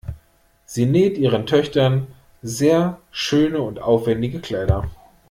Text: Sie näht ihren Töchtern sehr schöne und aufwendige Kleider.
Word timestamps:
Sie 0.65 0.87
näht 0.87 1.19
ihren 1.19 1.45
Töchtern 1.45 2.07
sehr 2.41 2.99
schöne 3.11 3.61
und 3.61 3.77
aufwendige 3.83 4.39
Kleider. 4.39 4.89